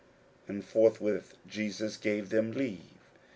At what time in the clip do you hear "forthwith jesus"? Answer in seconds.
0.65-1.95